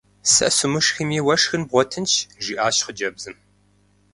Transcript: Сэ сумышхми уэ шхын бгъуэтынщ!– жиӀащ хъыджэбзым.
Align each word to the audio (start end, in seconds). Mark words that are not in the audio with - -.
Сэ 0.33 0.47
сумышхми 0.57 1.19
уэ 1.25 1.35
шхын 1.41 1.63
бгъуэтынщ!– 1.67 2.13
жиӀащ 2.43 2.77
хъыджэбзым. 2.85 3.35